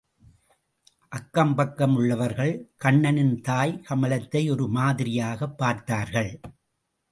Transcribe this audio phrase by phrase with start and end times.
[1.09, 2.71] அக்கம் பக்கம் உள்ளவர்கள்
[2.75, 6.39] கண்ணனின் தாய் கமலத்தை ஒரு மாதிரியாகப் பார்த்தார்கள்.